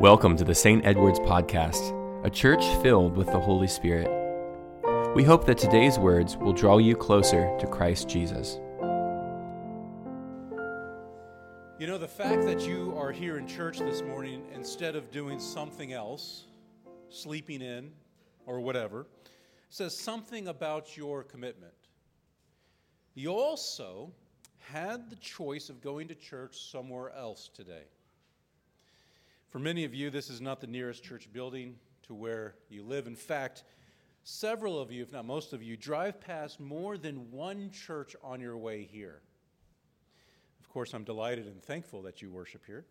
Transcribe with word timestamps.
Welcome 0.00 0.36
to 0.38 0.44
the 0.44 0.56
St. 0.56 0.84
Edward's 0.84 1.20
Podcast, 1.20 1.94
a 2.26 2.28
church 2.28 2.64
filled 2.82 3.16
with 3.16 3.28
the 3.28 3.38
Holy 3.38 3.68
Spirit. 3.68 4.10
We 5.14 5.22
hope 5.22 5.46
that 5.46 5.56
today's 5.56 6.00
words 6.00 6.36
will 6.36 6.52
draw 6.52 6.78
you 6.78 6.96
closer 6.96 7.56
to 7.60 7.66
Christ 7.68 8.08
Jesus. 8.08 8.58
You 11.78 11.86
know, 11.86 11.96
the 11.96 12.08
fact 12.08 12.42
that 12.42 12.66
you 12.66 12.92
are 12.98 13.12
here 13.12 13.38
in 13.38 13.46
church 13.46 13.78
this 13.78 14.02
morning 14.02 14.44
instead 14.52 14.96
of 14.96 15.12
doing 15.12 15.38
something 15.38 15.92
else, 15.92 16.46
sleeping 17.08 17.62
in 17.62 17.92
or 18.46 18.58
whatever, 18.58 19.06
says 19.70 19.96
something 19.96 20.48
about 20.48 20.96
your 20.96 21.22
commitment. 21.22 21.72
You 23.14 23.30
also 23.30 24.12
had 24.58 25.08
the 25.08 25.16
choice 25.16 25.68
of 25.68 25.80
going 25.80 26.08
to 26.08 26.16
church 26.16 26.68
somewhere 26.72 27.12
else 27.16 27.48
today. 27.54 27.84
For 29.54 29.60
many 29.60 29.84
of 29.84 29.94
you, 29.94 30.10
this 30.10 30.30
is 30.30 30.40
not 30.40 30.60
the 30.60 30.66
nearest 30.66 31.04
church 31.04 31.32
building 31.32 31.76
to 32.08 32.12
where 32.12 32.56
you 32.68 32.82
live. 32.82 33.06
In 33.06 33.14
fact, 33.14 33.62
several 34.24 34.80
of 34.80 34.90
you, 34.90 35.00
if 35.00 35.12
not 35.12 35.26
most 35.26 35.52
of 35.52 35.62
you, 35.62 35.76
drive 35.76 36.20
past 36.20 36.58
more 36.58 36.98
than 36.98 37.30
one 37.30 37.70
church 37.70 38.16
on 38.20 38.40
your 38.40 38.56
way 38.56 38.82
here. 38.82 39.20
Of 40.58 40.68
course, 40.70 40.92
I'm 40.92 41.04
delighted 41.04 41.46
and 41.46 41.62
thankful 41.62 42.02
that 42.02 42.20
you 42.20 42.32
worship 42.32 42.66
here. 42.66 42.84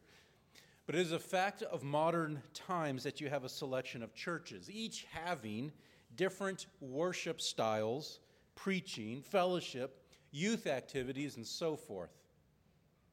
But 0.85 0.95
it 0.95 1.01
is 1.01 1.11
a 1.11 1.19
fact 1.19 1.63
of 1.63 1.83
modern 1.83 2.41
times 2.53 3.03
that 3.03 3.19
you 3.19 3.27
have 3.27 3.43
a 3.43 3.49
selection 3.49 4.01
of 4.01 4.15
churches, 4.15 4.71
each 4.71 5.05
having 5.11 5.69
different 6.15 6.67
worship 6.79 7.41
styles, 7.41 8.21
preaching, 8.55 9.21
fellowship, 9.21 10.01
youth 10.31 10.65
activities, 10.65 11.35
and 11.35 11.45
so 11.45 11.75
forth. 11.75 12.13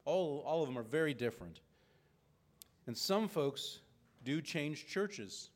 All, 0.04 0.44
all 0.46 0.62
of 0.62 0.68
them 0.68 0.78
are 0.78 0.84
very 0.84 1.14
different. 1.14 1.62
And 2.86 2.96
some 2.96 3.28
folks 3.28 3.80
do 4.24 4.40
change 4.40 4.86
churches. 4.86 5.50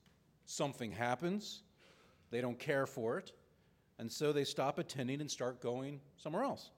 Something 0.46 0.92
happens, 0.92 1.62
they 2.30 2.40
don't 2.40 2.58
care 2.58 2.86
for 2.86 3.18
it, 3.18 3.32
and 3.98 4.10
so 4.10 4.32
they 4.32 4.44
stop 4.44 4.78
attending 4.78 5.20
and 5.20 5.30
start 5.30 5.60
going 5.62 6.00
somewhere 6.16 6.42
else. 6.42 6.70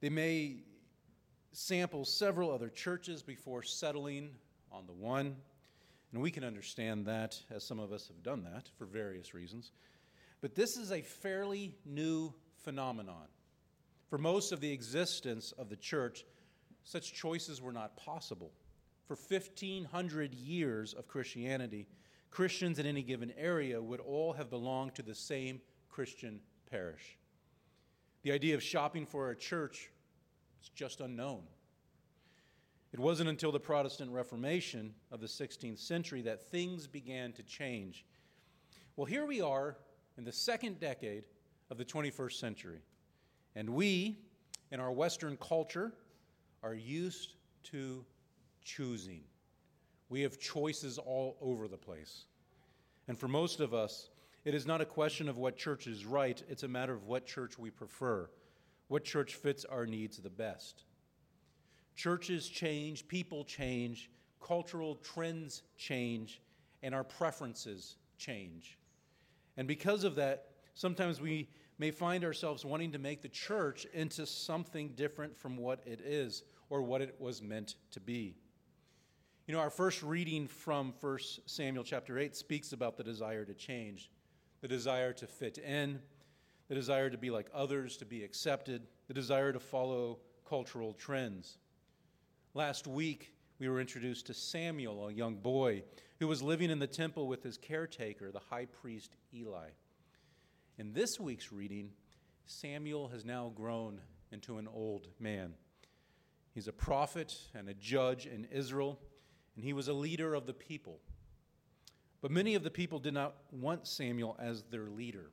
They 0.00 0.08
may 0.08 0.62
sample 1.52 2.04
several 2.04 2.50
other 2.50 2.68
churches 2.68 3.22
before 3.22 3.62
settling 3.62 4.30
on 4.72 4.86
the 4.86 4.92
one, 4.92 5.36
and 6.12 6.22
we 6.22 6.30
can 6.30 6.44
understand 6.44 7.06
that 7.06 7.38
as 7.50 7.64
some 7.64 7.78
of 7.78 7.92
us 7.92 8.08
have 8.08 8.22
done 8.22 8.44
that 8.44 8.68
for 8.78 8.86
various 8.86 9.34
reasons. 9.34 9.72
But 10.40 10.54
this 10.54 10.76
is 10.76 10.92
a 10.92 11.00
fairly 11.00 11.76
new 11.84 12.32
phenomenon. 12.62 13.26
For 14.08 14.18
most 14.18 14.52
of 14.52 14.60
the 14.60 14.70
existence 14.70 15.52
of 15.52 15.68
the 15.68 15.76
church, 15.76 16.24
such 16.82 17.14
choices 17.14 17.60
were 17.60 17.72
not 17.72 17.96
possible. 17.96 18.52
For 19.06 19.16
1,500 19.16 20.34
years 20.34 20.94
of 20.94 21.06
Christianity, 21.06 21.86
Christians 22.30 22.78
in 22.78 22.86
any 22.86 23.02
given 23.02 23.32
area 23.36 23.80
would 23.80 24.00
all 24.00 24.32
have 24.32 24.50
belonged 24.50 24.94
to 24.94 25.02
the 25.02 25.14
same 25.14 25.60
Christian 25.90 26.40
parish. 26.70 27.18
The 28.22 28.32
idea 28.32 28.54
of 28.54 28.62
shopping 28.62 29.04
for 29.06 29.30
a 29.30 29.36
church 29.36 29.90
is 30.62 30.70
just 30.70 31.00
unknown. 31.00 31.42
It 32.92 32.98
wasn't 32.98 33.28
until 33.28 33.52
the 33.52 33.60
Protestant 33.60 34.10
Reformation 34.10 34.94
of 35.12 35.20
the 35.20 35.26
16th 35.26 35.78
century 35.78 36.22
that 36.22 36.50
things 36.50 36.86
began 36.86 37.32
to 37.32 37.42
change. 37.42 38.06
Well, 38.96 39.04
here 39.04 39.26
we 39.26 39.40
are 39.40 39.76
in 40.16 40.24
the 40.24 40.32
second 40.32 40.80
decade 40.80 41.24
of 41.70 41.76
the 41.76 41.84
21st 41.84 42.34
century, 42.34 42.80
and 43.54 43.70
we, 43.70 44.18
in 44.70 44.80
our 44.80 44.92
Western 44.92 45.36
culture, 45.36 45.92
are 46.62 46.74
used 46.74 47.34
to 47.64 48.04
choosing. 48.64 49.22
We 50.08 50.22
have 50.22 50.38
choices 50.38 50.98
all 50.98 51.36
over 51.40 51.68
the 51.68 51.76
place. 51.76 52.24
And 53.08 53.18
for 53.18 53.28
most 53.28 53.60
of 53.60 53.74
us, 53.74 54.08
it 54.44 54.54
is 54.54 54.66
not 54.66 54.80
a 54.80 54.86
question 54.86 55.28
of 55.28 55.38
what 55.38 55.56
church 55.56 55.86
is 55.86 56.04
right, 56.04 56.42
it's 56.48 56.62
a 56.62 56.68
matter 56.68 56.92
of 56.92 57.04
what 57.04 57.26
church 57.26 57.58
we 57.58 57.70
prefer, 57.70 58.28
what 58.88 59.04
church 59.04 59.34
fits 59.34 59.64
our 59.64 59.86
needs 59.86 60.18
the 60.18 60.30
best. 60.30 60.84
Churches 61.96 62.48
change, 62.48 63.06
people 63.08 63.44
change, 63.44 64.10
cultural 64.42 64.96
trends 64.96 65.62
change, 65.76 66.42
and 66.82 66.94
our 66.94 67.04
preferences 67.04 67.96
change. 68.18 68.78
And 69.56 69.66
because 69.66 70.04
of 70.04 70.16
that, 70.16 70.48
sometimes 70.74 71.20
we 71.20 71.48
may 71.78 71.90
find 71.90 72.24
ourselves 72.24 72.64
wanting 72.64 72.92
to 72.92 72.98
make 72.98 73.22
the 73.22 73.28
church 73.28 73.86
into 73.94 74.26
something 74.26 74.90
different 74.90 75.36
from 75.36 75.56
what 75.56 75.80
it 75.86 76.00
is 76.00 76.42
or 76.68 76.82
what 76.82 77.00
it 77.00 77.14
was 77.18 77.40
meant 77.40 77.76
to 77.92 78.00
be. 78.00 78.36
You 79.46 79.52
know, 79.52 79.60
our 79.60 79.68
first 79.68 80.02
reading 80.02 80.48
from 80.48 80.94
1 81.02 81.18
Samuel 81.44 81.84
chapter 81.84 82.18
8 82.18 82.34
speaks 82.34 82.72
about 82.72 82.96
the 82.96 83.04
desire 83.04 83.44
to 83.44 83.52
change, 83.52 84.10
the 84.62 84.68
desire 84.68 85.12
to 85.12 85.26
fit 85.26 85.58
in, 85.58 86.00
the 86.68 86.74
desire 86.74 87.10
to 87.10 87.18
be 87.18 87.28
like 87.28 87.50
others, 87.52 87.98
to 87.98 88.06
be 88.06 88.24
accepted, 88.24 88.86
the 89.06 89.12
desire 89.12 89.52
to 89.52 89.60
follow 89.60 90.20
cultural 90.48 90.94
trends. 90.94 91.58
Last 92.54 92.86
week, 92.86 93.34
we 93.58 93.68
were 93.68 93.82
introduced 93.82 94.28
to 94.28 94.34
Samuel, 94.34 95.08
a 95.08 95.12
young 95.12 95.34
boy 95.34 95.82
who 96.20 96.26
was 96.26 96.42
living 96.42 96.70
in 96.70 96.78
the 96.78 96.86
temple 96.86 97.28
with 97.28 97.42
his 97.42 97.58
caretaker, 97.58 98.32
the 98.32 98.40
high 98.48 98.64
priest 98.64 99.14
Eli. 99.34 99.68
In 100.78 100.94
this 100.94 101.20
week's 101.20 101.52
reading, 101.52 101.90
Samuel 102.46 103.08
has 103.08 103.26
now 103.26 103.52
grown 103.54 104.00
into 104.32 104.56
an 104.56 104.68
old 104.72 105.08
man. 105.20 105.52
He's 106.54 106.66
a 106.66 106.72
prophet 106.72 107.36
and 107.54 107.68
a 107.68 107.74
judge 107.74 108.24
in 108.24 108.46
Israel 108.50 108.98
and 109.56 109.64
he 109.64 109.72
was 109.72 109.88
a 109.88 109.92
leader 109.92 110.34
of 110.34 110.46
the 110.46 110.52
people. 110.52 110.98
But 112.20 112.30
many 112.30 112.54
of 112.54 112.62
the 112.62 112.70
people 112.70 112.98
did 112.98 113.14
not 113.14 113.34
want 113.52 113.86
Samuel 113.86 114.36
as 114.40 114.62
their 114.70 114.88
leader. 114.88 115.30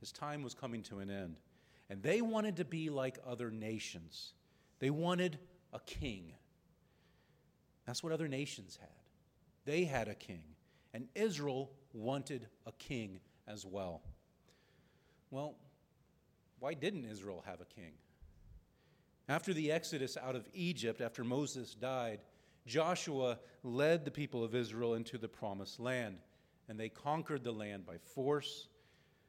His 0.00 0.12
time 0.12 0.42
was 0.42 0.54
coming 0.54 0.82
to 0.84 1.00
an 1.00 1.10
end. 1.10 1.36
And 1.90 2.02
they 2.02 2.22
wanted 2.22 2.56
to 2.56 2.64
be 2.64 2.90
like 2.90 3.18
other 3.26 3.50
nations. 3.50 4.32
They 4.78 4.90
wanted 4.90 5.38
a 5.72 5.80
king. 5.80 6.32
That's 7.86 8.02
what 8.02 8.12
other 8.12 8.28
nations 8.28 8.78
had. 8.80 8.88
They 9.64 9.84
had 9.84 10.08
a 10.08 10.14
king. 10.14 10.42
And 10.94 11.08
Israel 11.14 11.70
wanted 11.92 12.46
a 12.66 12.72
king 12.72 13.20
as 13.46 13.66
well. 13.66 14.02
Well, 15.30 15.56
why 16.58 16.74
didn't 16.74 17.04
Israel 17.04 17.42
have 17.46 17.60
a 17.60 17.64
king? 17.64 17.92
After 19.28 19.52
the 19.52 19.72
exodus 19.72 20.16
out 20.16 20.36
of 20.36 20.48
Egypt, 20.52 21.00
after 21.00 21.24
Moses 21.24 21.74
died, 21.74 22.20
Joshua 22.66 23.38
led 23.62 24.04
the 24.04 24.10
people 24.10 24.44
of 24.44 24.54
Israel 24.54 24.94
into 24.94 25.18
the 25.18 25.28
promised 25.28 25.80
land, 25.80 26.18
and 26.68 26.78
they 26.78 26.88
conquered 26.88 27.44
the 27.44 27.52
land 27.52 27.84
by 27.84 27.98
force, 27.98 28.68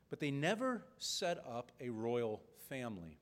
but 0.09 0.19
they 0.19 0.31
never 0.31 0.83
set 0.97 1.43
up 1.49 1.71
a 1.81 1.89
royal 1.89 2.41
family. 2.69 3.17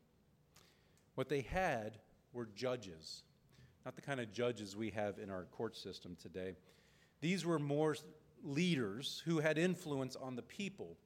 What 1.16 1.30
they 1.30 1.42
had 1.42 1.98
were 2.34 2.50
judges, 2.56 3.24
not 3.86 3.96
the 3.96 4.02
kind 4.02 4.20
of 4.20 4.32
judges 4.32 4.76
we 4.76 4.90
have 4.92 5.18
in 5.18 5.30
our 5.30 5.46
court 5.46 5.76
system 5.76 6.18
today. 6.22 6.56
These 7.22 7.46
were 7.46 7.60
more 7.60 7.96
leaders 8.44 9.22
who 9.26 9.40
had 9.40 9.58
influence 9.58 10.16
on 10.16 10.36
the 10.36 10.42
people 10.42 10.98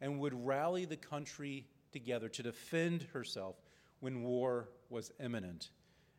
and 0.00 0.18
would 0.20 0.46
rally 0.46 0.84
the 0.84 0.96
country 0.96 1.66
together 1.92 2.28
to 2.28 2.42
defend 2.42 3.06
herself 3.12 3.56
when 4.00 4.22
war 4.22 4.68
was 4.90 5.12
imminent. 5.18 5.70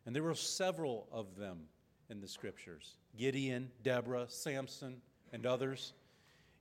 And 0.04 0.14
there 0.14 0.22
were 0.22 0.34
several 0.34 1.08
of 1.12 1.36
them 1.36 1.68
in 2.10 2.20
the 2.20 2.28
scriptures 2.28 2.96
Gideon, 3.16 3.70
Deborah, 3.82 4.26
Samson, 4.28 5.00
and 5.32 5.46
others. 5.46 5.92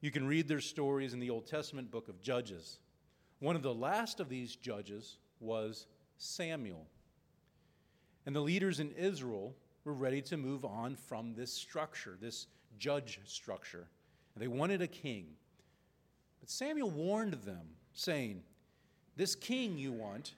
You 0.01 0.11
can 0.11 0.27
read 0.27 0.47
their 0.47 0.61
stories 0.61 1.13
in 1.13 1.19
the 1.19 1.29
Old 1.29 1.47
Testament 1.47 1.89
book 1.89 2.07
of 2.07 2.21
Judges. 2.21 2.79
One 3.39 3.55
of 3.55 3.63
the 3.63 3.73
last 3.73 4.19
of 4.19 4.29
these 4.29 4.55
judges 4.55 5.17
was 5.39 5.87
Samuel. 6.17 6.85
And 8.25 8.35
the 8.35 8.41
leaders 8.41 8.79
in 8.79 8.91
Israel 8.91 9.55
were 9.85 9.93
ready 9.93 10.21
to 10.23 10.37
move 10.37 10.65
on 10.65 10.95
from 10.95 11.33
this 11.33 11.51
structure, 11.51 12.17
this 12.19 12.47
judge 12.77 13.19
structure. 13.25 13.87
And 14.35 14.43
they 14.43 14.47
wanted 14.47 14.81
a 14.81 14.87
king. 14.87 15.27
But 16.39 16.49
Samuel 16.49 16.91
warned 16.91 17.33
them, 17.45 17.65
saying, 17.93 18.43
This 19.15 19.33
king 19.33 19.77
you 19.77 19.91
want, 19.91 20.33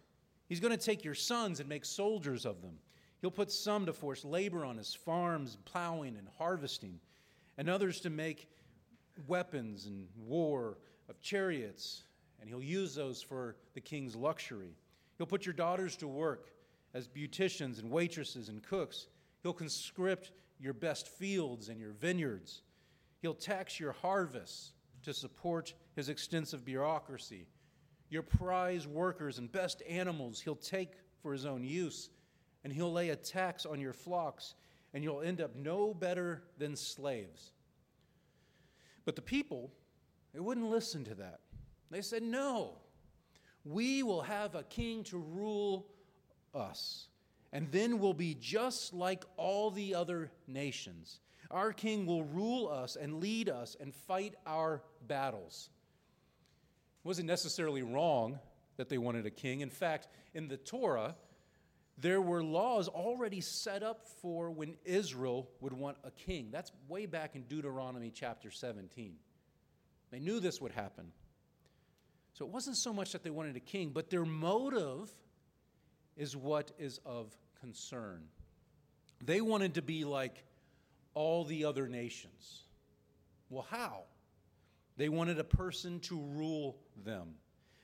he's 0.47 0.59
going 0.59 0.77
to 0.77 0.85
take 0.85 1.03
your 1.03 1.15
sons 1.15 1.59
and 1.59 1.67
make 1.67 1.83
soldiers 1.83 2.45
of 2.45 2.61
them. 2.61 2.77
He'll 3.21 3.31
put 3.31 3.51
some 3.51 3.85
to 3.85 3.93
force 3.93 4.23
labor 4.23 4.63
on 4.65 4.77
his 4.77 4.93
farms, 4.93 5.57
plowing 5.65 6.15
and 6.17 6.27
harvesting, 6.37 6.99
and 7.57 7.69
others 7.69 7.99
to 8.01 8.09
make 8.09 8.47
weapons 9.27 9.85
and 9.85 10.07
war 10.17 10.77
of 11.09 11.19
chariots, 11.19 12.03
and 12.39 12.49
he'll 12.49 12.63
use 12.63 12.95
those 12.95 13.21
for 13.21 13.57
the 13.73 13.81
king's 13.81 14.15
luxury. 14.15 14.75
He'll 15.17 15.27
put 15.27 15.45
your 15.45 15.53
daughters 15.53 15.97
to 15.97 16.07
work 16.07 16.47
as 16.93 17.07
beauticians 17.07 17.79
and 17.79 17.91
waitresses 17.91 18.47
and 18.47 18.63
cooks. 18.63 19.07
He'll 19.43 19.53
conscript 19.53 20.31
your 20.59 20.73
best 20.73 21.07
fields 21.07 21.69
and 21.69 21.79
your 21.79 21.91
vineyards. 21.91 22.61
He'll 23.21 23.33
tax 23.33 23.79
your 23.79 23.91
harvests 23.91 24.71
to 25.03 25.13
support 25.13 25.73
his 25.95 26.07
extensive 26.07 26.63
bureaucracy. 26.63 27.45
Your 28.09 28.23
prize 28.23 28.87
workers 28.87 29.37
and 29.39 29.51
best 29.51 29.83
animals 29.87 30.39
he'll 30.39 30.55
take 30.55 30.93
for 31.21 31.33
his 31.33 31.45
own 31.45 31.63
use 31.63 32.09
and 32.63 32.73
he'll 32.73 32.91
lay 32.91 33.09
a 33.09 33.15
tax 33.15 33.65
on 33.65 33.79
your 33.79 33.93
flocks 33.93 34.55
and 34.93 35.03
you'll 35.03 35.21
end 35.21 35.41
up 35.41 35.55
no 35.55 35.93
better 35.93 36.43
than 36.57 36.75
slaves. 36.75 37.51
But 39.05 39.15
the 39.15 39.21
people, 39.21 39.71
they 40.33 40.39
wouldn't 40.39 40.69
listen 40.69 41.03
to 41.05 41.15
that. 41.15 41.39
They 41.91 42.01
said, 42.01 42.23
No, 42.23 42.77
we 43.63 44.03
will 44.03 44.21
have 44.21 44.55
a 44.55 44.63
king 44.63 45.03
to 45.05 45.17
rule 45.17 45.87
us, 46.53 47.07
and 47.51 47.71
then 47.71 47.99
we'll 47.99 48.13
be 48.13 48.35
just 48.35 48.93
like 48.93 49.25
all 49.37 49.71
the 49.71 49.95
other 49.95 50.31
nations. 50.47 51.19
Our 51.51 51.73
king 51.73 52.05
will 52.05 52.23
rule 52.23 52.67
us 52.67 52.95
and 52.95 53.19
lead 53.19 53.49
us 53.49 53.75
and 53.79 53.93
fight 53.93 54.35
our 54.45 54.83
battles. 55.07 55.69
It 57.03 57.07
wasn't 57.07 57.27
necessarily 57.27 57.81
wrong 57.81 58.37
that 58.77 58.89
they 58.89 58.99
wanted 58.99 59.25
a 59.25 59.31
king. 59.31 59.61
In 59.61 59.69
fact, 59.69 60.07
in 60.33 60.47
the 60.47 60.57
Torah, 60.57 61.15
there 62.01 62.21
were 62.21 62.43
laws 62.43 62.87
already 62.87 63.41
set 63.41 63.83
up 63.83 64.07
for 64.21 64.51
when 64.51 64.75
Israel 64.85 65.49
would 65.59 65.73
want 65.73 65.97
a 66.03 66.11
king. 66.11 66.49
That's 66.51 66.71
way 66.87 67.05
back 67.05 67.35
in 67.35 67.43
Deuteronomy 67.43 68.11
chapter 68.13 68.51
17. 68.51 69.15
They 70.11 70.19
knew 70.19 70.39
this 70.39 70.61
would 70.61 70.71
happen. 70.71 71.11
So 72.33 72.45
it 72.45 72.51
wasn't 72.51 72.77
so 72.77 72.93
much 72.93 73.11
that 73.11 73.23
they 73.23 73.29
wanted 73.29 73.57
a 73.57 73.61
king, 73.61 73.91
but 73.93 74.09
their 74.09 74.25
motive 74.25 75.11
is 76.15 76.37
what 76.37 76.71
is 76.79 76.99
of 77.05 77.35
concern. 77.59 78.23
They 79.23 79.41
wanted 79.41 79.73
to 79.73 79.81
be 79.81 80.05
like 80.05 80.45
all 81.13 81.43
the 81.43 81.65
other 81.65 81.87
nations. 81.87 82.63
Well, 83.49 83.67
how? 83.69 84.03
They 84.95 85.09
wanted 85.09 85.39
a 85.39 85.43
person 85.43 85.99
to 86.01 86.17
rule 86.17 86.77
them. 87.03 87.35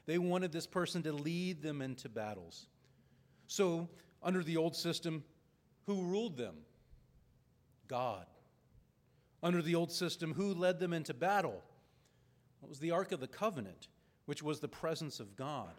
They 0.06 0.18
wanted 0.20 0.52
this 0.52 0.68
person 0.68 1.04
to 1.04 1.12
lead 1.12 1.62
them 1.62 1.82
into 1.82 2.08
battles. 2.08 2.68
So, 3.48 3.90
under 4.24 4.44
the 4.44 4.58
old 4.58 4.76
system, 4.76 5.24
who 5.86 6.02
ruled 6.02 6.38
them? 6.38 6.56
God. 7.88 8.26
Under 9.44 9.62
the 9.62 9.76
old 9.76 9.92
system, 9.92 10.34
who 10.34 10.54
led 10.54 10.80
them 10.80 10.94
into 10.94 11.14
battle? 11.14 11.64
It 12.64 12.70
was 12.70 12.80
the 12.80 12.92
Ark 12.92 13.12
of 13.12 13.20
the 13.20 13.28
Covenant, 13.28 13.88
which 14.26 14.42
was 14.42 14.60
the 14.60 14.68
presence 14.68 15.20
of 15.20 15.36
God. 15.36 15.74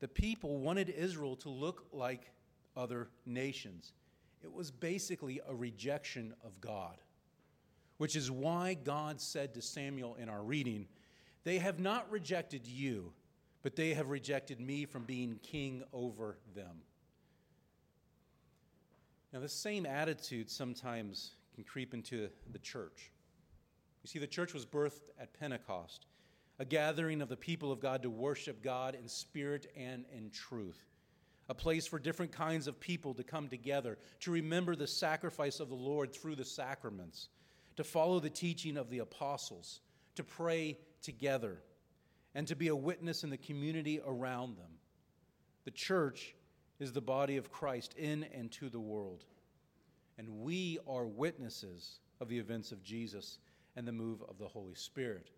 The 0.00 0.08
people 0.08 0.58
wanted 0.58 0.90
Israel 0.90 1.34
to 1.36 1.48
look 1.48 1.86
like 1.92 2.30
other 2.76 3.08
nations. 3.26 3.92
It 4.44 4.52
was 4.52 4.70
basically 4.70 5.40
a 5.48 5.54
rejection 5.54 6.34
of 6.44 6.60
God, 6.60 6.96
which 7.96 8.14
is 8.14 8.30
why 8.30 8.74
God 8.74 9.20
said 9.20 9.54
to 9.54 9.62
Samuel 9.62 10.14
in 10.14 10.28
our 10.28 10.42
reading, 10.42 10.86
They 11.42 11.58
have 11.58 11.80
not 11.80 12.08
rejected 12.10 12.64
you, 12.64 13.12
but 13.62 13.76
they 13.76 13.94
have 13.94 14.08
rejected 14.08 14.60
me 14.60 14.84
from 14.84 15.04
being 15.04 15.38
king 15.42 15.82
over 15.92 16.38
them. 16.54 16.82
Now, 19.32 19.40
the 19.40 19.48
same 19.48 19.84
attitude 19.84 20.50
sometimes 20.50 21.32
can 21.54 21.64
creep 21.64 21.92
into 21.92 22.28
the 22.50 22.58
church. 22.58 23.10
You 24.02 24.08
see, 24.08 24.18
the 24.18 24.26
church 24.26 24.54
was 24.54 24.64
birthed 24.64 25.10
at 25.20 25.38
Pentecost, 25.38 26.06
a 26.58 26.64
gathering 26.64 27.20
of 27.20 27.28
the 27.28 27.36
people 27.36 27.70
of 27.70 27.80
God 27.80 28.02
to 28.02 28.10
worship 28.10 28.62
God 28.62 28.94
in 28.94 29.08
spirit 29.08 29.70
and 29.76 30.04
in 30.16 30.30
truth, 30.30 30.78
a 31.48 31.54
place 31.54 31.86
for 31.86 31.98
different 31.98 32.32
kinds 32.32 32.68
of 32.68 32.80
people 32.80 33.12
to 33.14 33.22
come 33.22 33.48
together, 33.48 33.98
to 34.20 34.30
remember 34.30 34.76
the 34.76 34.86
sacrifice 34.86 35.60
of 35.60 35.68
the 35.68 35.74
Lord 35.74 36.14
through 36.14 36.36
the 36.36 36.44
sacraments, 36.44 37.28
to 37.76 37.84
follow 37.84 38.20
the 38.20 38.30
teaching 38.30 38.76
of 38.76 38.88
the 38.88 39.00
apostles, 39.00 39.80
to 40.14 40.24
pray 40.24 40.78
together, 41.02 41.58
and 42.34 42.46
to 42.46 42.56
be 42.56 42.68
a 42.68 42.76
witness 42.76 43.24
in 43.24 43.30
the 43.30 43.36
community 43.36 44.00
around 44.04 44.56
them. 44.56 44.78
The 45.64 45.70
church 45.70 46.34
is 46.78 46.92
the 46.92 47.00
body 47.00 47.36
of 47.36 47.50
Christ 47.50 47.94
in 47.94 48.24
and 48.34 48.50
to 48.52 48.68
the 48.68 48.80
world. 48.80 49.24
And 50.16 50.40
we 50.40 50.78
are 50.86 51.06
witnesses 51.06 52.00
of 52.20 52.28
the 52.28 52.38
events 52.38 52.72
of 52.72 52.82
Jesus 52.82 53.38
and 53.76 53.86
the 53.86 53.92
move 53.92 54.22
of 54.28 54.38
the 54.38 54.48
Holy 54.48 54.74
Spirit. 54.74 55.30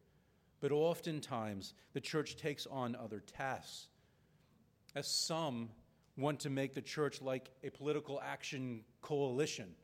But 0.60 0.72
oftentimes, 0.72 1.74
the 1.92 2.00
church 2.00 2.36
takes 2.36 2.66
on 2.66 2.94
other 2.96 3.20
tasks. 3.20 3.88
As 4.94 5.06
some 5.06 5.70
want 6.16 6.40
to 6.40 6.50
make 6.50 6.74
the 6.74 6.82
church 6.82 7.22
like 7.22 7.50
a 7.64 7.70
political 7.70 8.20
action 8.22 8.82
coalition, 9.00 9.74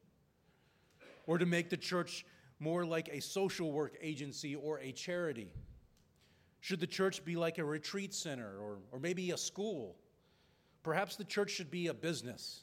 or 1.26 1.38
to 1.38 1.46
make 1.46 1.70
the 1.70 1.76
church 1.76 2.24
more 2.58 2.84
like 2.84 3.08
a 3.08 3.20
social 3.20 3.72
work 3.72 3.96
agency 4.00 4.54
or 4.54 4.80
a 4.80 4.92
charity. 4.92 5.48
Should 6.60 6.80
the 6.80 6.86
church 6.86 7.24
be 7.24 7.36
like 7.36 7.58
a 7.58 7.64
retreat 7.64 8.12
center 8.14 8.58
or, 8.58 8.78
or 8.92 8.98
maybe 8.98 9.30
a 9.30 9.36
school? 9.36 9.96
Perhaps 10.82 11.16
the 11.16 11.24
church 11.24 11.50
should 11.50 11.70
be 11.70 11.88
a 11.88 11.94
business. 11.94 12.60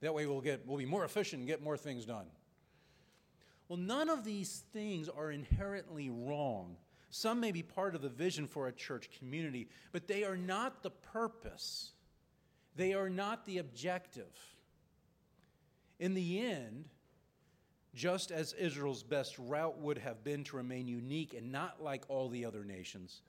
That 0.00 0.14
way 0.14 0.26
we'll, 0.26 0.40
get, 0.40 0.66
we'll 0.66 0.78
be 0.78 0.86
more 0.86 1.04
efficient 1.04 1.40
and 1.40 1.48
get 1.48 1.62
more 1.62 1.76
things 1.76 2.04
done. 2.04 2.26
Well, 3.68 3.78
none 3.78 4.08
of 4.08 4.24
these 4.24 4.64
things 4.72 5.08
are 5.08 5.30
inherently 5.30 6.10
wrong. 6.10 6.76
Some 7.10 7.40
may 7.40 7.52
be 7.52 7.62
part 7.62 7.94
of 7.94 8.02
the 8.02 8.08
vision 8.08 8.46
for 8.46 8.68
a 8.68 8.72
church 8.72 9.08
community, 9.18 9.68
but 9.92 10.06
they 10.06 10.24
are 10.24 10.36
not 10.36 10.82
the 10.82 10.90
purpose. 10.90 11.92
They 12.76 12.94
are 12.94 13.08
not 13.08 13.46
the 13.46 13.58
objective. 13.58 14.36
In 15.98 16.14
the 16.14 16.40
end, 16.40 16.88
just 17.96 18.30
as 18.30 18.52
Israel's 18.52 19.02
best 19.02 19.36
route 19.38 19.78
would 19.80 19.96
have 19.98 20.22
been 20.22 20.44
to 20.44 20.56
remain 20.56 20.86
unique 20.86 21.34
and 21.34 21.50
not 21.50 21.82
like 21.82 22.04
all 22.08 22.28
the 22.28 22.44
other 22.44 22.62
nations, 22.62 23.22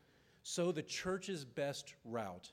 so 0.44 0.72
the 0.72 0.84
church's 0.84 1.46
best 1.46 1.96
route 2.04 2.52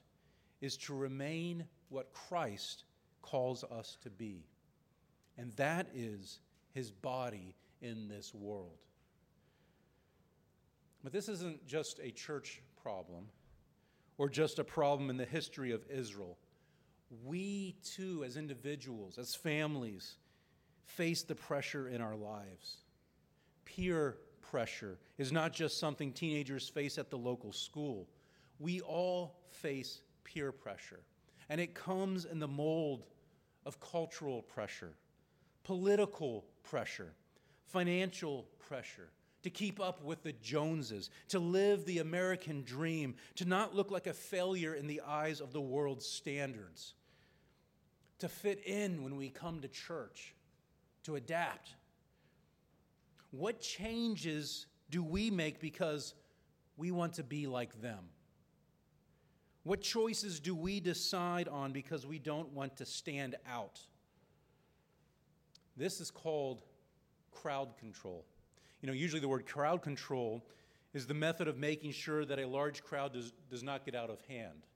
is 0.61 0.77
to 0.77 0.95
remain 0.95 1.65
what 1.89 2.13
Christ 2.13 2.85
calls 3.21 3.65
us 3.65 3.99
to 4.03 4.11
be. 4.11 4.47
And 5.37 5.53
that 5.55 5.89
is 5.93 6.39
his 6.73 6.93
body 6.93 7.57
in 7.83 8.09
this 8.09 8.33
world. 8.33 8.79
But 11.03 11.13
this 11.13 11.29
isn't 11.29 11.67
just 11.67 11.99
a 12.03 12.13
church 12.13 12.63
problem 12.81 13.27
or 14.19 14.29
just 14.29 14.61
a 14.61 14.65
problem 14.65 15.11
in 15.11 15.17
the 15.17 15.25
history 15.25 15.73
of 15.73 15.85
Israel. 15.91 16.39
We 17.25 17.75
too, 17.85 18.25
as 18.25 18.37
individuals, 18.37 19.19
as 19.19 19.35
families, 19.35 20.17
face 20.85 21.23
the 21.23 21.35
pressure 21.35 21.89
in 21.89 22.01
our 22.01 22.17
lives. 22.17 22.79
Peer 23.65 24.17
pressure 24.41 24.99
is 25.19 25.33
not 25.33 25.53
just 25.53 25.79
something 25.79 26.13
teenagers 26.13 26.69
face 26.69 26.99
at 26.99 27.11
the 27.11 27.19
local 27.19 27.53
school. 27.53 28.09
We 28.59 28.81
all 28.81 29.41
face 29.51 30.03
peer 30.23 30.53
pressure. 30.53 31.01
And 31.49 31.61
it 31.61 31.75
comes 31.75 32.25
in 32.25 32.39
the 32.39 32.49
mold 32.49 33.05
of 33.67 33.81
cultural 33.81 34.43
pressure, 34.43 34.93
political 35.63 36.45
pressure, 36.63 37.13
financial 37.67 38.47
pressure, 38.59 39.11
to 39.43 39.51
keep 39.51 39.79
up 39.79 40.03
with 40.03 40.23
the 40.23 40.33
Joneses, 40.33 41.11
to 41.29 41.39
live 41.39 41.85
the 41.85 41.99
American 41.99 42.63
dream, 42.63 43.15
to 43.35 43.45
not 43.45 43.75
look 43.75 43.91
like 43.91 44.07
a 44.07 44.15
failure 44.15 44.75
in 44.75 44.87
the 44.87 45.03
eyes 45.03 45.41
of 45.41 45.53
the 45.53 45.61
world's 45.61 46.07
standards, 46.07 46.95
to 48.19 48.29
fit 48.29 48.65
in 48.65 49.03
when 49.03 49.17
we 49.17 49.29
come 49.29 49.61
to 49.61 49.69
church, 49.69 50.35
to 51.05 51.17
adapt. 51.17 51.75
What 53.31 53.61
changes 53.61 54.67
do 54.91 55.03
we 55.03 55.31
make 55.31 55.61
because 55.61 56.15
we 56.77 56.91
want 56.91 57.15
to 57.15 57.23
be 57.23 57.47
like 57.47 57.81
them? 57.81 58.05
What 59.65 59.81
choices 59.81 60.41
do 60.41 60.55
we 60.55 60.79
decide 60.79 61.49
on 61.49 61.73
because 61.73 62.07
we 62.07 62.19
don't 62.19 62.53
want 62.53 62.77
to 62.77 62.87
stand 62.87 63.37
out? 63.51 63.81
This 65.77 66.01
is 66.01 66.11
called 66.11 66.63
crowd 67.33 67.77
control. 67.79 68.25
You 68.83 68.89
know, 68.89 68.93
usually 68.93 69.21
the 69.21 69.29
word 69.29 69.47
crowd 69.47 69.83
control 69.83 70.45
is 70.93 71.07
the 71.07 71.15
method 71.15 71.49
of 71.49 71.59
making 71.59 71.93
sure 71.93 72.25
that 72.25 72.39
a 72.39 72.47
large 72.47 72.85
crowd 72.85 73.15
does, 73.15 73.33
does 73.51 73.63
not 73.63 73.85
get 73.85 73.95
out 73.95 74.11
of 74.11 74.21
hand. 74.29 74.67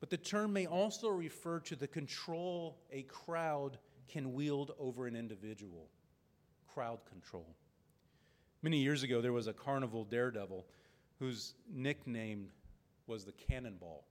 But 0.00 0.10
the 0.10 0.16
term 0.16 0.52
may 0.52 0.66
also 0.66 1.08
refer 1.08 1.60
to 1.60 1.76
the 1.76 1.88
control 1.88 2.78
a 2.92 3.02
crowd 3.02 3.78
can 4.08 4.34
wield 4.34 4.72
over 4.78 5.06
an 5.06 5.16
individual. 5.16 5.88
Crowd 6.72 7.00
control. 7.10 7.54
Many 8.62 8.78
years 8.78 9.02
ago, 9.02 9.20
there 9.20 9.32
was 9.32 9.46
a 9.46 9.52
carnival 9.52 10.04
daredevil 10.04 10.66
whose 11.18 11.54
nickname 11.72 12.48
was 13.06 13.24
the 13.24 13.32
cannonball. 13.32 14.04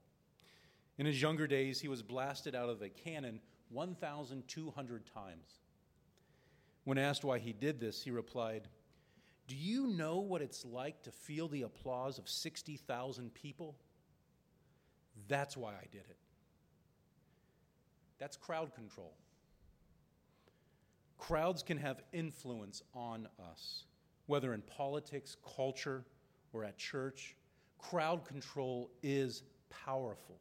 In 0.98 1.06
his 1.06 1.22
younger 1.22 1.48
days, 1.48 1.82
he 1.82 1.88
was 1.88 2.04
blasted 2.04 2.56
out 2.56 2.70
of 2.70 2.82
a 2.82 2.90
cannon 2.90 3.40
1,200 3.70 5.06
times. 5.14 5.60
When 6.84 6.98
asked 6.98 7.24
why 7.24 7.40
he 7.40 7.54
did 7.54 7.80
this, 7.80 8.04
he 8.04 8.12
replied, 8.12 8.68
Do 9.48 9.56
you 9.56 9.88
know 9.88 10.20
what 10.20 10.42
it's 10.42 10.66
like 10.66 11.02
to 11.04 11.12
feel 11.12 11.48
the 11.48 11.64
applause 11.64 12.20
of 12.20 12.30
60,000 12.30 13.34
people? 13.34 13.76
That's 15.28 15.58
why 15.58 15.72
I 15.72 15.88
did 15.92 16.04
it. 16.10 16.18
That's 18.20 18.38
crowd 18.38 18.74
control. 18.76 19.14
Crowds 21.18 21.64
can 21.64 21.78
have 21.78 22.02
influence 22.12 22.82
on 22.94 23.28
us, 23.52 23.86
whether 24.26 24.54
in 24.54 24.62
politics, 24.62 25.38
culture, 25.56 26.04
or 26.52 26.64
at 26.64 26.78
church 26.78 27.36
crowd 27.84 28.26
control 28.26 28.90
is 29.02 29.44
powerful. 29.70 30.40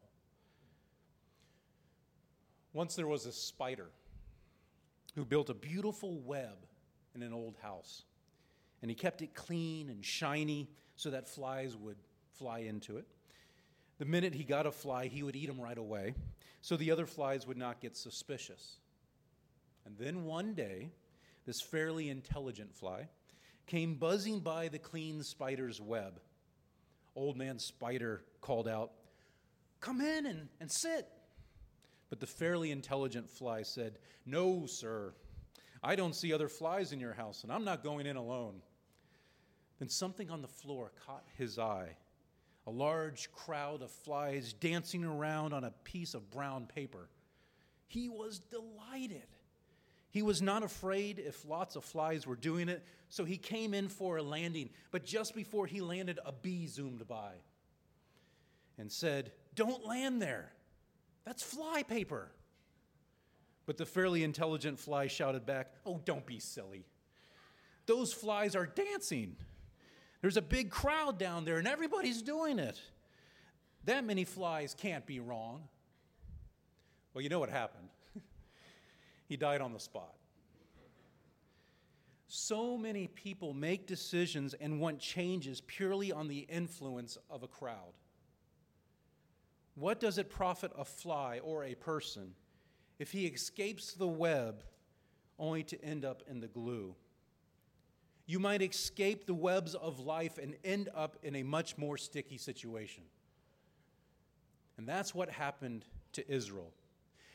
Once 2.73 2.95
there 2.95 3.07
was 3.07 3.27
a 3.27 3.33
spider 3.33 3.91
who 5.15 5.25
built 5.25 5.51
a 5.51 5.55
beautiful 5.55 6.21
web 6.21 6.57
in 7.15 7.23
an 7.23 7.33
old 7.33 7.57
house. 7.61 8.05
And 8.81 8.91
he 8.91 8.95
kept 8.95 9.21
it 9.21 9.35
clean 9.35 9.91
and 9.91 10.05
shiny 10.05 10.71
so 10.97 11.11
that 11.11 11.29
flies 11.29 11.77
would 11.77 11.99
fly 12.39 12.61
into 12.61 12.97
it. 12.97 13.07
The 13.99 14.07
minute 14.07 14.35
he 14.35 14.45
got 14.45 14.67
a 14.67 14.73
fly, 14.73 15.07
he 15.07 15.23
would 15.23 15.37
eat 15.37 15.47
them 15.47 15.61
right 15.61 15.77
away 15.77 16.15
so 16.63 16.77
the 16.77 16.91
other 16.91 17.07
flies 17.07 17.47
would 17.47 17.59
not 17.59 17.81
get 17.81 17.97
suspicious. 17.97 18.79
And 19.85 19.97
then 19.99 20.25
one 20.25 20.55
day, 20.55 20.91
this 21.47 21.61
fairly 21.61 22.09
intelligent 22.09 22.75
fly 22.75 23.09
came 23.67 23.95
buzzing 23.95 24.41
by 24.41 24.69
the 24.69 24.79
clean 24.79 25.23
spider's 25.23 25.81
web. 25.81 26.21
Old 27.15 27.37
man 27.37 27.59
spider 27.59 28.23
called 28.41 28.69
out, 28.69 28.93
Come 29.81 30.01
in 30.01 30.27
and, 30.27 30.49
and 30.61 30.71
sit. 30.71 31.09
But 32.09 32.21
the 32.21 32.27
fairly 32.27 32.71
intelligent 32.71 33.29
fly 33.29 33.63
said, 33.63 33.99
No, 34.25 34.67
sir. 34.67 35.15
I 35.83 35.97
don't 35.97 36.15
see 36.15 36.33
other 36.33 36.49
flies 36.49 36.93
in 36.93 37.01
your 37.01 37.15
house, 37.15 37.43
and 37.43 37.53
I'm 37.53 37.65
not 37.65 37.83
going 37.83 38.07
in 38.07 38.17
alone. 38.17 38.63
Then 39.81 39.89
something 39.89 40.31
on 40.31 40.43
the 40.43 40.49
floor 40.49 40.93
caught 41.05 41.25
his 41.37 41.59
eye 41.59 41.97
a 42.67 42.71
large 42.71 43.31
crowd 43.33 43.83
of 43.83 43.91
flies 43.91 44.53
dancing 44.53 45.05
around 45.05 45.53
on 45.53 45.65
a 45.65 45.73
piece 45.85 46.15
of 46.15 46.31
brown 46.31 46.67
paper. 46.67 47.09
He 47.89 48.09
was 48.09 48.39
delighted. 48.39 49.27
He 50.13 50.21
was 50.21 50.43
not 50.43 50.63
afraid 50.63 51.19
if 51.19 51.49
lots 51.49 51.75
of 51.75 51.85
flies 51.85 52.27
were 52.27 52.37
doing 52.37 52.69
it, 52.69 52.85
so 53.09 53.25
he 53.25 53.39
came 53.39 53.73
in 53.73 53.89
for 53.89 54.19
a 54.19 54.23
landing. 54.23 54.69
But 54.91 55.07
just 55.07 55.35
before 55.35 55.67
he 55.67 55.81
landed, 55.81 56.21
a 56.27 56.33
bee 56.33 56.67
zoomed 56.67 57.09
by 57.09 57.33
and 58.77 58.93
said, 58.93 59.33
Don't 59.55 59.87
land 59.87 60.21
there. 60.21 60.53
That's 61.25 61.43
fly 61.43 61.83
paper. 61.83 62.31
But 63.65 63.79
the 63.79 63.87
fairly 63.87 64.23
intelligent 64.23 64.79
fly 64.79 65.07
shouted 65.07 65.47
back, 65.47 65.73
Oh, 65.87 65.99
don't 66.05 66.27
be 66.27 66.39
silly. 66.39 66.85
Those 67.87 68.13
flies 68.13 68.55
are 68.55 68.67
dancing. 68.67 69.37
There's 70.21 70.37
a 70.37 70.43
big 70.43 70.71
crowd 70.71 71.19
down 71.19 71.47
there 71.47 71.57
and 71.57 71.67
everybody's 71.67 72.21
doing 72.21 72.59
it. 72.59 72.79
That 73.87 74.05
many 74.05 74.27
flies 74.27 74.75
can't 74.79 75.07
be 75.07 75.21
wrong. 75.21 75.69
Well, 77.15 77.23
you 77.23 77.31
know 77.31 77.41
what 77.41 77.49
happened. 77.49 77.89
He 79.33 79.37
died 79.39 79.63
on 79.63 79.73
the 79.73 79.81
spot. 79.81 80.13
So 82.29 82.77
many 82.77 83.07
people 83.07 83.55
make 83.55 83.87
decisions 83.87 84.53
and 84.53 84.79
want 84.79 84.99
changes 84.99 85.63
purely 85.63 86.13
on 86.13 86.29
the 86.29 86.41
influence 86.51 87.17
of 87.31 87.43
a 87.43 87.49
crowd. 87.49 87.95
What 89.75 90.01
does 90.01 90.19
it 90.19 90.29
profit 90.29 90.71
a 90.77 90.85
fly 90.85 91.41
or 91.43 91.65
a 91.65 91.75
person 91.75 92.35
if 92.99 93.11
he 93.11 93.25
escapes 93.25 93.95
the 93.95 94.07
web 94.07 94.65
only 95.39 95.63
to 95.63 95.83
end 95.83 96.05
up 96.05 96.23
in 96.29 96.41
the 96.41 96.49
glue? 96.49 96.95
You 98.27 98.39
might 98.39 98.61
escape 98.61 99.25
the 99.25 99.33
webs 99.33 99.75
of 99.75 99.99
life 99.99 100.37
and 100.37 100.57
end 100.63 100.91
up 100.95 101.17
in 101.23 101.37
a 101.37 101.43
much 101.43 101.79
more 101.79 101.97
sticky 101.97 102.37
situation. 102.37 103.05
And 104.77 104.87
that's 104.87 105.15
what 105.15 105.31
happened 105.31 105.87
to 106.13 106.31
Israel. 106.31 106.75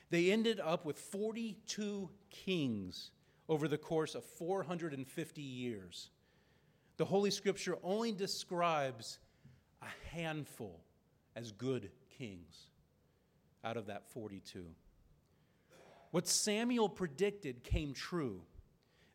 They 0.09 0.31
ended 0.31 0.59
up 0.59 0.85
with 0.85 0.97
42 0.97 2.09
kings 2.29 3.11
over 3.49 3.67
the 3.67 3.77
course 3.77 4.15
of 4.15 4.23
450 4.23 5.41
years. 5.41 6.09
The 6.97 7.05
Holy 7.05 7.31
Scripture 7.31 7.77
only 7.83 8.11
describes 8.11 9.19
a 9.81 10.15
handful 10.15 10.81
as 11.35 11.51
good 11.51 11.91
kings 12.17 12.67
out 13.63 13.77
of 13.77 13.87
that 13.87 14.09
42. 14.09 14.65
What 16.11 16.27
Samuel 16.27 16.89
predicted 16.89 17.63
came 17.63 17.93
true. 17.93 18.41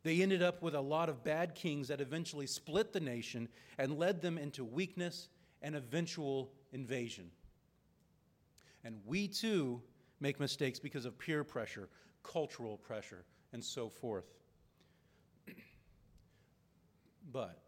They 0.02 0.20
ended 0.20 0.42
up 0.42 0.62
with 0.62 0.74
a 0.74 0.80
lot 0.80 1.08
of 1.08 1.24
bad 1.24 1.54
kings 1.54 1.88
that 1.88 2.00
eventually 2.00 2.46
split 2.46 2.92
the 2.92 3.00
nation 3.00 3.48
and 3.78 3.98
led 3.98 4.20
them 4.20 4.36
into 4.36 4.64
weakness 4.64 5.28
and 5.62 5.74
eventual 5.74 6.52
invasion. 6.72 7.30
And 8.84 9.00
we 9.06 9.28
too 9.28 9.80
make 10.22 10.38
mistakes 10.38 10.78
because 10.78 11.04
of 11.04 11.18
peer 11.18 11.42
pressure, 11.42 11.88
cultural 12.22 12.78
pressure, 12.78 13.24
and 13.52 13.62
so 13.62 13.88
forth. 13.88 14.24
but 17.32 17.58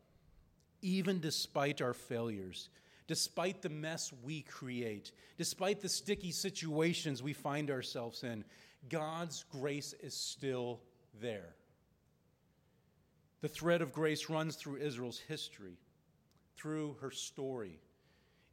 even 0.81 1.19
despite 1.21 1.83
our 1.83 1.93
failures, 1.93 2.69
despite 3.09 3.61
the 3.61 3.69
mess 3.69 4.13
we 4.23 4.43
create, 4.43 5.11
despite 5.37 5.81
the 5.81 5.89
sticky 5.89 6.31
situations 6.31 7.23
we 7.23 7.33
find 7.33 7.71
ourselves 7.71 8.23
in, 8.23 8.45
God's 8.89 9.45
grace 9.51 9.93
is 10.01 10.15
still 10.15 10.81
there. 11.21 11.57
The 13.41 13.49
thread 13.49 13.83
of 13.83 13.93
grace 13.93 14.31
runs 14.31 14.57
through 14.57 14.77
Israel's 14.77 15.19
history, 15.19 15.77
through 16.57 16.97
her 17.01 17.11
story. 17.11 17.81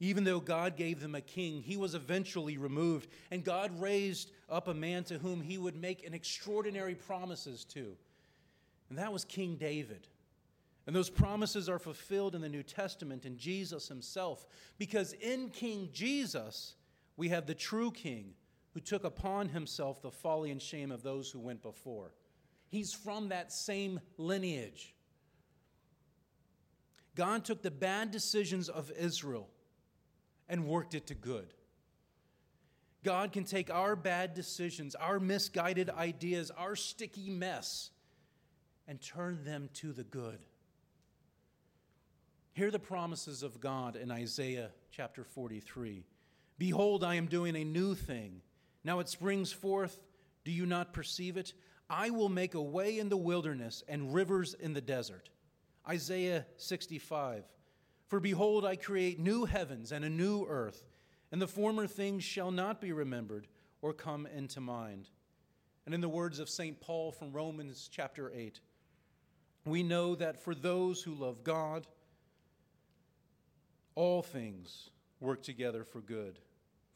Even 0.02 0.24
though 0.24 0.40
God 0.40 0.78
gave 0.78 1.00
them 1.00 1.14
a 1.14 1.22
king, 1.22 1.62
he 1.62 1.78
was 1.78 1.94
eventually 1.94 2.58
removed, 2.58 3.08
and 3.30 3.44
God 3.44 3.80
raised 3.80 4.32
up 4.50 4.68
a 4.68 4.74
man 4.74 5.04
to 5.06 5.20
whom 5.20 5.42
he 5.42 5.60
would 5.60 5.76
make 5.76 6.04
an 6.04 6.16
extraordinary 6.16 6.96
promises 6.96 7.64
to. 7.66 7.96
And 8.90 8.98
that 8.98 9.14
was 9.14 9.24
King 9.24 9.58
David. 9.58 10.08
And 10.88 10.96
those 10.96 11.12
promises 11.12 11.70
are 11.70 11.78
fulfilled 11.78 12.34
in 12.34 12.42
the 12.42 12.50
New 12.50 12.64
Testament 12.64 13.26
in 13.26 13.38
Jesus 13.38 13.88
himself, 13.88 14.48
because 14.80 15.14
in 15.14 15.50
King 15.52 15.90
Jesus, 15.94 16.74
we 17.16 17.30
have 17.30 17.46
the 17.46 17.54
true 17.54 17.92
king 17.92 18.34
who 18.74 18.80
took 18.80 19.04
upon 19.04 19.50
himself 19.50 20.02
the 20.02 20.10
folly 20.10 20.50
and 20.50 20.60
shame 20.60 20.92
of 20.92 21.04
those 21.04 21.30
who 21.30 21.40
went 21.40 21.62
before. 21.62 22.16
He's 22.70 22.92
from 22.92 23.30
that 23.30 23.52
same 23.52 24.00
lineage. 24.18 24.96
God 27.14 27.46
took 27.46 27.62
the 27.62 27.70
bad 27.70 28.10
decisions 28.10 28.68
of 28.68 28.92
Israel 28.98 29.48
and 30.52 30.68
worked 30.68 30.94
it 30.94 31.08
to 31.08 31.16
good. 31.16 31.48
God 33.04 33.32
can 33.32 33.46
take 33.46 33.72
our 33.72 33.96
bad 33.96 34.36
decisions, 34.36 34.94
our 34.94 35.20
misguided 35.20 35.90
ideas, 35.90 36.52
our 36.52 36.76
sticky 36.76 37.32
mess, 37.32 37.90
and 38.88 39.02
turn 39.02 39.44
them 39.44 39.70
to 39.76 39.94
the 39.94 40.04
good. 40.04 40.40
Hear 42.52 42.70
the 42.70 42.80
promises 42.80 43.44
of 43.44 43.62
God 43.62 43.96
in 43.96 44.12
Isaiah 44.12 44.72
chapter 44.92 45.24
43. 45.24 46.04
Behold, 46.60 47.04
I 47.04 47.16
am 47.16 47.28
doing 47.28 47.56
a 47.56 47.64
new 47.64 47.96
thing. 47.96 48.42
Now 48.84 49.00
it 49.00 49.08
springs 49.08 49.54
forth. 49.54 49.98
Do 50.44 50.52
you 50.52 50.66
not 50.66 50.92
perceive 50.92 51.38
it? 51.38 51.54
I 51.90 52.10
will 52.10 52.30
make 52.30 52.56
a 52.56 52.62
way 52.62 53.00
in 53.00 53.08
the 53.08 53.18
wilderness 53.18 53.84
and 53.88 54.14
rivers 54.14 54.54
in 54.54 54.74
the 54.74 54.82
desert. 54.82 55.30
Isaiah 55.88 56.46
65. 56.58 57.46
For 58.12 58.20
behold, 58.20 58.66
I 58.66 58.76
create 58.76 59.22
new 59.22 59.46
heavens 59.46 59.94
and 59.94 60.04
a 60.04 60.10
new 60.10 60.46
earth, 60.46 60.84
and 61.32 61.42
the 61.42 61.48
former 61.48 61.88
things 61.88 62.26
shall 62.26 62.52
not 62.52 62.82
be 62.82 62.92
remembered 62.92 63.48
or 63.82 63.94
come 63.94 64.26
into 64.26 64.60
mind. 64.60 65.08
And 65.86 65.96
in 65.96 66.02
the 66.02 66.10
words 66.10 66.38
of 66.38 66.50
St. 66.50 66.82
Paul 66.82 67.14
from 67.14 67.32
Romans 67.32 67.90
chapter 67.90 68.30
8, 68.36 68.60
we 69.64 69.82
know 69.82 70.16
that 70.16 70.44
for 70.44 70.54
those 70.54 71.02
who 71.02 71.14
love 71.14 71.46
God, 71.46 71.88
all 73.96 74.22
things 74.22 74.90
work 75.22 75.42
together 75.42 75.86
for 75.86 76.02
good 76.02 76.38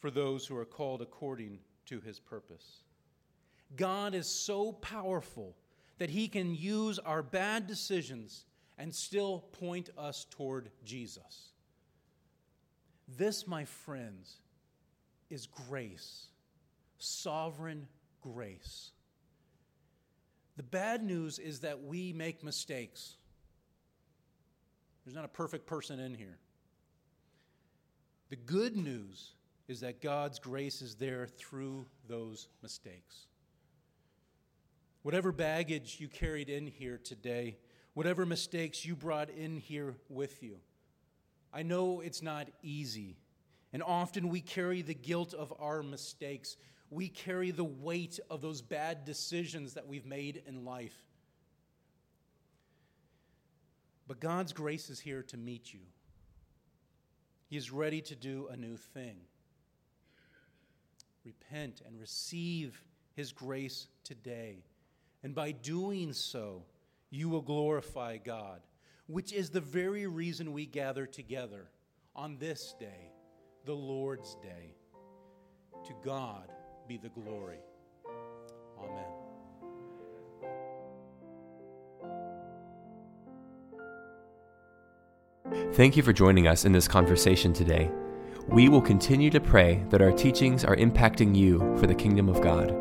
for 0.02 0.12
those 0.12 0.46
who 0.46 0.58
are 0.58 0.66
called 0.66 1.02
according 1.02 1.60
to 1.86 2.02
his 2.02 2.20
purpose. 2.20 2.82
God 3.78 4.14
is 4.14 4.28
so 4.28 4.74
powerful 4.74 5.56
that 5.98 6.10
he 6.10 6.28
can 6.28 6.54
use 6.54 7.00
our 7.00 7.24
bad 7.24 7.68
decisions 7.68 8.48
and 8.78 8.94
still 8.94 9.46
point 9.60 9.90
us 9.98 10.26
toward 10.30 10.70
Jesus. 10.84 11.50
This, 13.08 13.48
my 13.48 13.66
friends, 13.66 14.38
is 15.30 15.48
grace, 15.48 16.28
sovereign 16.98 17.88
grace. 18.22 18.92
The 20.58 20.64
bad 20.64 21.04
news 21.04 21.40
is 21.40 21.60
that 21.60 21.84
we 21.84 22.14
make 22.14 22.44
mistakes. 22.44 23.16
There's 25.04 25.16
not 25.16 25.26
a 25.26 25.30
perfect 25.30 25.68
person 25.68 26.00
in 26.00 26.14
here. 26.14 26.38
The 28.30 28.36
good 28.36 28.76
news 28.76 29.34
is 29.68 29.82
that 29.82 30.02
God's 30.02 30.40
grace 30.40 30.82
is 30.82 30.96
there 30.96 31.28
through 31.28 31.86
those 32.08 32.48
mistakes. 32.64 33.28
Whatever 35.04 35.32
baggage 35.32 35.98
you 36.00 36.08
carried 36.08 36.50
in 36.50 36.66
here 36.66 36.98
today, 36.98 37.58
whatever 37.96 38.26
mistakes 38.26 38.86
you 38.86 38.96
brought 38.96 39.32
in 39.32 39.58
here 39.58 39.96
with 40.08 40.44
you, 40.44 40.58
I 41.52 41.64
know 41.64 42.02
it's 42.02 42.22
not 42.22 42.48
easy. 42.62 43.18
And 43.74 43.82
often 43.82 44.30
we 44.30 44.42
carry 44.42 44.84
the 44.84 44.94
guilt 44.94 45.34
of 45.34 45.54
our 45.60 45.82
mistakes. 45.82 46.58
We 46.92 47.08
carry 47.08 47.52
the 47.52 47.64
weight 47.64 48.20
of 48.30 48.42
those 48.42 48.62
bad 48.62 49.06
decisions 49.06 49.74
that 49.74 49.88
we've 49.88 50.06
made 50.06 50.44
in 50.46 50.66
life. 50.66 50.96
But 54.08 54.20
God's 54.20 54.54
grace 54.54 54.90
is 54.90 55.00
here 55.00 55.24
to 55.24 55.38
meet 55.38 55.74
you. 55.74 55.80
He 57.48 57.58
is 57.58 57.72
ready 57.72 58.02
to 58.02 58.16
do 58.16 58.48
a 58.52 58.58
new 58.58 58.78
thing. 58.78 59.18
Repent 61.24 61.82
and 61.86 62.00
receive 62.00 62.84
His 63.16 63.32
grace 63.32 63.88
today, 64.04 64.64
And 65.24 65.34
by 65.34 65.54
doing 65.54 66.14
so, 66.14 66.64
you 67.10 67.30
will 67.30 67.42
glorify 67.42 68.18
God, 68.18 68.62
which 69.08 69.32
is 69.34 69.50
the 69.50 69.62
very 69.62 70.08
reason 70.08 70.54
we 70.54 70.66
gather 70.66 71.06
together 71.06 71.70
on 72.16 72.38
this 72.38 72.74
day, 72.80 73.12
the 73.66 73.76
Lord's 73.76 74.36
day. 74.42 74.76
To 75.86 75.94
God 76.04 76.52
be 76.88 76.98
the 76.98 77.10
glory. 77.10 77.60
Amen. 78.80 79.06
Thank 85.74 85.96
you 85.96 86.04
for 86.04 86.14
joining 86.14 86.48
us 86.48 86.66
in 86.66 86.72
this 86.72 86.88
conversation 86.88 87.54
today. 87.54 87.92
We 88.48 88.70
will 88.70 88.82
continue 88.82 89.30
to 89.32 89.40
pray 89.40 89.84
that 89.90 90.02
our 90.02 90.12
teachings 90.12 90.64
are 90.64 90.76
impacting 90.76 91.36
you 91.36 91.60
for 91.78 91.88
the 91.88 91.96
kingdom 91.96 92.30
of 92.30 92.42
God. 92.42 92.76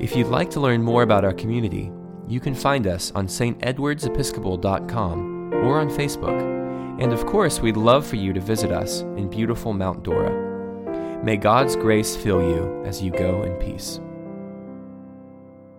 If 0.00 0.16
you'd 0.16 0.28
like 0.28 0.50
to 0.50 0.60
learn 0.60 0.82
more 0.82 1.02
about 1.02 1.24
our 1.24 1.32
community, 1.32 1.92
you 2.30 2.40
can 2.40 2.54
find 2.54 2.86
us 2.86 3.10
on 3.14 3.26
stedwardsepiscopal.com 3.26 5.54
or 5.54 5.80
on 5.80 5.90
Facebook. 5.90 6.40
And 7.02 7.12
of 7.12 7.26
course, 7.26 7.60
we'd 7.60 7.76
love 7.76 8.06
for 8.06 8.16
you 8.16 8.32
to 8.32 8.40
visit 8.40 8.70
us 8.70 9.00
in 9.00 9.28
beautiful 9.28 9.72
Mount 9.72 10.04
Dora. 10.04 11.24
May 11.24 11.36
God's 11.36 11.74
grace 11.76 12.16
fill 12.16 12.40
you 12.40 12.82
as 12.84 13.02
you 13.02 13.10
go 13.10 13.42
in 13.42 13.52
peace. 13.54 14.00